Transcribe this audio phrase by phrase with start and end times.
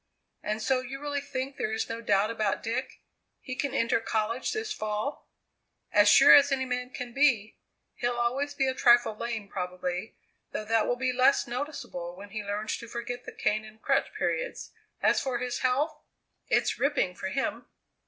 [0.41, 3.01] "And so you really think there is no doubt about Dick?
[3.39, 5.29] He can enter college this fall?"
[5.91, 7.59] "As sure as any man can be.
[7.93, 10.15] He'll always be a trifle lame probably,
[10.53, 14.11] though that will be less noticeable when he learns to forget the cane and crutch
[14.17, 14.71] periods;
[15.03, 15.99] as for his health
[16.47, 17.67] it's ripping, for him!"